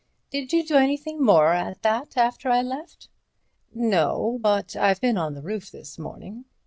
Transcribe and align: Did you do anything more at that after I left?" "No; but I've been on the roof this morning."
Did 0.31 0.51
you 0.51 0.65
do 0.65 0.77
anything 0.77 1.21
more 1.23 1.53
at 1.53 1.83
that 1.83 2.17
after 2.17 2.49
I 2.49 2.63
left?" 2.63 3.07
"No; 3.71 4.39
but 4.41 4.75
I've 4.75 4.99
been 4.99 5.15
on 5.15 5.35
the 5.35 5.43
roof 5.43 5.69
this 5.69 5.99
morning." 5.99 6.45